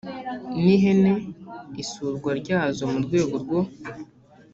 n 0.63 0.63
ihene 0.75 1.11
isurwa 1.81 2.31
ryazo 2.41 2.83
mu 2.91 2.99
rwego 3.05 3.35
rwo 3.43 3.59